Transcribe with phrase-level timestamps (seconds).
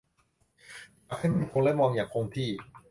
[1.07, 2.49] จับให้มั่นคงและมองอย่างคงที่